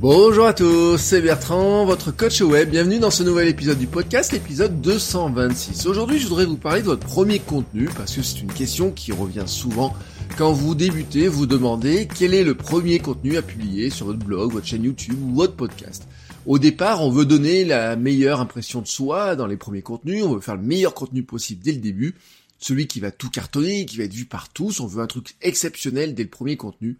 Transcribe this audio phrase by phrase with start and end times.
[0.00, 2.70] Bonjour à tous, c'est Bertrand, votre coach web.
[2.70, 5.84] Bienvenue dans ce nouvel épisode du podcast, l'épisode 226.
[5.84, 9.12] Aujourd'hui, je voudrais vous parler de votre premier contenu parce que c'est une question qui
[9.12, 9.94] revient souvent
[10.38, 14.52] quand vous débutez, vous demandez quel est le premier contenu à publier sur votre blog,
[14.52, 16.08] votre chaîne YouTube ou votre podcast.
[16.46, 20.32] Au départ, on veut donner la meilleure impression de soi dans les premiers contenus, on
[20.32, 22.14] veut faire le meilleur contenu possible dès le début,
[22.58, 25.34] celui qui va tout cartonner, qui va être vu par tous, on veut un truc
[25.42, 26.96] exceptionnel dès le premier contenu.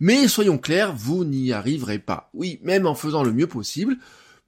[0.00, 2.30] Mais soyons clairs, vous n'y arriverez pas.
[2.32, 3.98] Oui, même en faisant le mieux possible,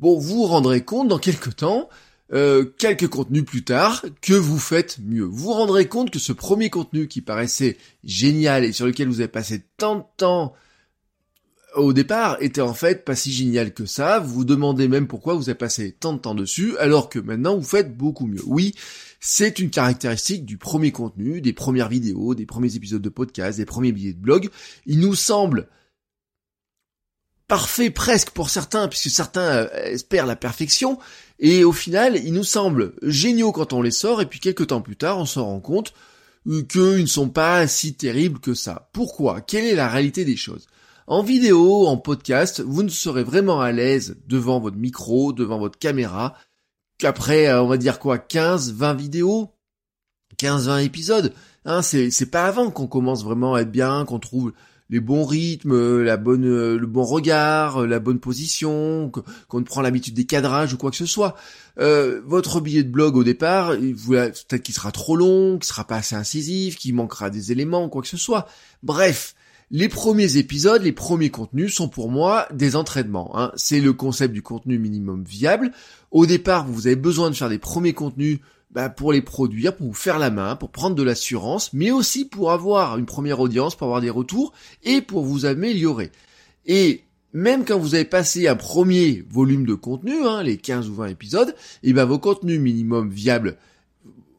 [0.01, 1.91] bon, vous vous rendrez compte dans quelques temps,
[2.33, 5.25] euh, quelques contenus plus tard, que vous faites mieux.
[5.25, 9.21] Vous vous rendrez compte que ce premier contenu qui paraissait génial et sur lequel vous
[9.21, 10.55] avez passé tant de temps
[11.75, 15.35] au départ était en fait pas si génial que ça, vous vous demandez même pourquoi
[15.35, 18.43] vous avez passé tant de temps dessus, alors que maintenant vous faites beaucoup mieux.
[18.47, 18.75] Oui,
[19.21, 23.65] c'est une caractéristique du premier contenu, des premières vidéos, des premiers épisodes de podcast, des
[23.65, 24.51] premiers billets de blog.
[24.87, 25.69] Il nous semble
[27.49, 30.99] parfait presque pour certains, puisque certains euh, espèrent la perfection,
[31.39, 34.81] et au final, il nous semble géniaux quand on les sort, et puis quelques temps
[34.81, 35.93] plus tard, on s'en rend compte
[36.49, 38.89] euh, qu'ils ne sont pas si terribles que ça.
[38.93, 39.41] Pourquoi?
[39.41, 40.67] Quelle est la réalité des choses?
[41.07, 45.79] En vidéo, en podcast, vous ne serez vraiment à l'aise devant votre micro, devant votre
[45.79, 46.35] caméra,
[46.99, 49.51] qu'après, euh, on va dire quoi, 15, 20 vidéos,
[50.39, 51.33] 15, 20 épisodes?
[51.65, 54.53] Hein, c'est, c'est pas avant qu'on commence vraiment à être bien, qu'on trouve
[54.93, 59.11] les bons rythmes, la bonne, le bon regard, la bonne position,
[59.49, 61.35] qu'on prend l'habitude des cadrages ou quoi que ce soit.
[61.79, 65.97] Euh, votre billet de blog au départ, peut-être qu'il sera trop long, qu'il sera pas
[65.97, 68.47] assez incisif, qu'il manquera des éléments, quoi que ce soit.
[68.83, 69.35] Bref,
[69.73, 73.33] les premiers épisodes, les premiers contenus sont pour moi des entraînements.
[73.39, 73.53] Hein.
[73.57, 75.73] C'est le concept du contenu minimum viable.
[76.11, 78.41] Au départ, vous avez besoin de faire des premiers contenus
[78.71, 82.27] bah, pour les produire, pour vous faire la main, pour prendre de l'assurance, mais aussi
[82.27, 84.53] pour avoir une première audience, pour avoir des retours
[84.83, 86.13] et pour vous améliorer.
[86.67, 90.95] Et même quand vous avez passé un premier volume de contenu, hein, les 15 ou
[90.97, 93.57] 20 épisodes, et ben vos contenus minimum viables,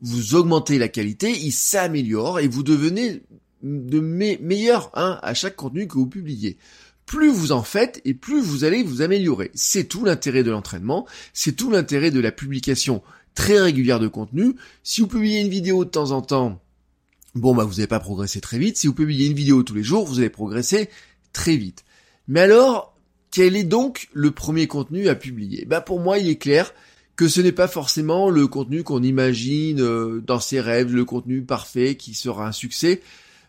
[0.02, 3.24] vous augmentez la qualité, ils s'améliorent et vous devenez
[3.64, 6.58] de meilleur hein, à chaque contenu que vous publiez.
[7.06, 9.52] Plus vous en faites et plus vous allez vous améliorer.
[9.54, 13.02] C'est tout l'intérêt de l'entraînement, c'est tout l'intérêt de la publication
[13.36, 14.56] très régulière de contenu.
[14.84, 16.62] Si vous publiez une vidéo de temps en temps,
[17.36, 18.78] bon bah vous n'allez pas progresser très vite.
[18.78, 20.90] Si vous publiez une vidéo tous les jours, vous allez progresser
[21.34, 21.84] très vite.
[22.28, 22.96] Mais alors,
[23.32, 25.66] quel est donc le premier contenu à publier?
[25.66, 26.74] Bah pour moi, il est clair
[27.16, 31.44] que ce n'est pas forcément le contenu qu'on imagine euh, dans ses rêves, le contenu
[31.44, 33.02] parfait qui sera un succès.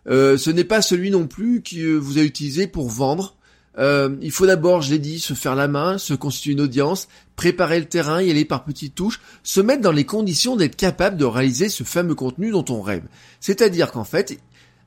[0.09, 3.37] Euh, ce n'est pas celui non plus que vous avez utilisé pour vendre.
[3.79, 7.09] Euh, il faut d'abord, je l'ai dit, se faire la main, se constituer une audience,
[7.37, 11.17] préparer le terrain, y aller par petites touches, se mettre dans les conditions d'être capable
[11.17, 13.03] de réaliser ce fameux contenu dont on rêve.
[13.41, 14.39] C'est-à-dire qu'en fait,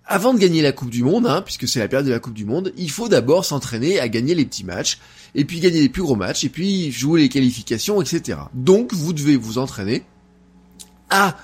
[0.05, 2.33] avant de gagner la Coupe du Monde, hein, puisque c'est la période de la Coupe
[2.33, 4.99] du Monde, il faut d'abord s'entraîner à gagner les petits matchs,
[5.35, 8.39] et puis gagner les plus gros matchs, et puis jouer les qualifications, etc.
[8.53, 10.03] Donc vous devez vous entraîner
[11.09, 11.37] à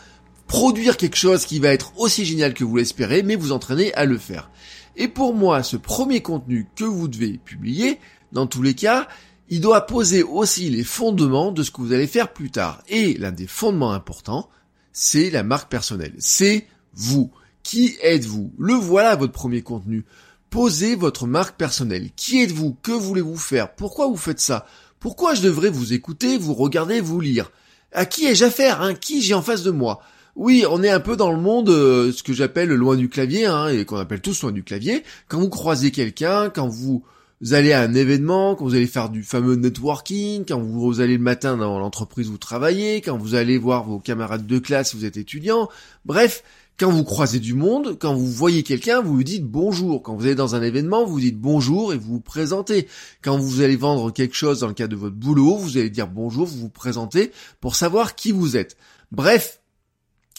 [0.53, 4.05] produire quelque chose qui va être aussi génial que vous l'espérez, mais vous entraînez à
[4.05, 4.51] le faire.
[4.95, 7.97] Et pour moi, ce premier contenu que vous devez publier,
[8.31, 9.07] dans tous les cas,
[9.49, 12.83] il doit poser aussi les fondements de ce que vous allez faire plus tard.
[12.87, 14.47] Et l'un des fondements importants,
[14.91, 16.13] c'est la marque personnelle.
[16.19, 17.31] C'est vous.
[17.63, 18.53] Qui êtes-vous?
[18.59, 20.05] Le voilà votre premier contenu.
[20.51, 22.11] Posez votre marque personnelle.
[22.15, 22.77] Qui êtes-vous?
[22.83, 23.73] Que voulez-vous faire?
[23.73, 24.67] Pourquoi vous faites ça?
[24.99, 27.51] Pourquoi je devrais vous écouter, vous regarder, vous lire?
[27.91, 28.93] À qui ai-je affaire hein?
[28.93, 29.99] Qui j'ai en face de moi?
[30.35, 33.45] Oui, on est un peu dans le monde, euh, ce que j'appelle loin du clavier,
[33.45, 35.03] hein, et qu'on appelle tous loin du clavier.
[35.27, 37.03] Quand vous croisez quelqu'un, quand vous
[37.51, 41.23] allez à un événement, quand vous allez faire du fameux networking, quand vous allez le
[41.23, 44.97] matin dans l'entreprise où vous travaillez, quand vous allez voir vos camarades de classe si
[44.97, 45.69] vous êtes étudiant,
[46.05, 46.43] bref,
[46.79, 50.01] quand vous croisez du monde, quand vous voyez quelqu'un, vous lui dites bonjour.
[50.01, 52.87] Quand vous êtes dans un événement, vous dites bonjour et vous vous présentez.
[53.21, 56.07] Quand vous allez vendre quelque chose dans le cadre de votre boulot, vous allez dire
[56.07, 57.31] bonjour, vous vous présentez
[57.61, 58.75] pour savoir qui vous êtes.
[59.11, 59.59] Bref,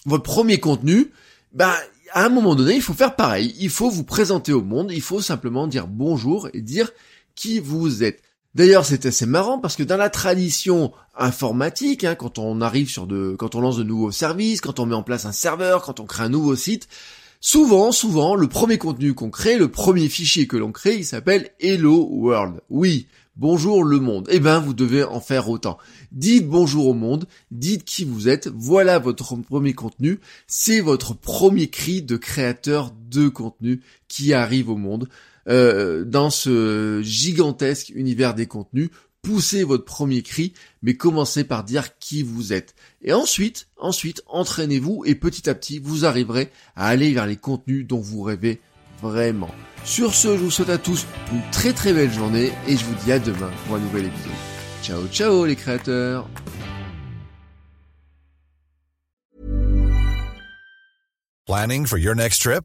[0.05, 1.11] votre premier contenu,
[1.53, 1.75] bah,
[2.13, 3.55] à un moment donné, il faut faire pareil.
[3.59, 4.91] Il faut vous présenter au monde.
[4.93, 6.91] Il faut simplement dire bonjour et dire
[7.35, 8.23] qui vous êtes.
[8.55, 13.07] D'ailleurs, c'est assez marrant parce que dans la tradition informatique, hein, quand on arrive sur
[13.07, 15.99] de, quand on lance de nouveaux services, quand on met en place un serveur, quand
[15.99, 16.89] on crée un nouveau site,
[17.47, 21.51] Souvent, souvent, le premier contenu qu'on crée, le premier fichier que l'on crée, il s'appelle
[21.61, 22.63] Hello World.
[22.71, 23.07] Oui,
[23.37, 24.27] bonjour le monde.
[24.31, 25.77] Eh ben, vous devez en faire autant.
[26.11, 31.69] Dites bonjour au monde, dites qui vous êtes, voilà votre premier contenu, c'est votre premier
[31.69, 35.11] cri de créateur de contenu qui arrive au monde.
[35.47, 38.89] Euh, dans ce gigantesque univers des contenus,
[39.25, 42.75] poussez votre premier cri, mais commencez par dire qui vous êtes.
[43.03, 47.87] Et ensuite, ensuite, entraînez-vous et petit à petit, vous arriverez à aller vers les contenus
[47.87, 48.61] dont vous rêvez
[49.03, 49.51] vraiment.
[49.85, 52.95] Sur ce, je vous souhaite à tous une très très belle journée et je vous
[53.05, 54.33] dis à demain pour un nouvel épisode.
[54.83, 56.29] Ciao ciao les créateurs
[61.47, 62.65] Planning for your next trip?